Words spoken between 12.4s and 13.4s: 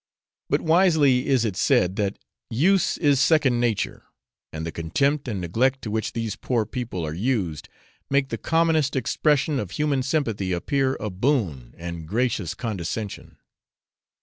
condescension.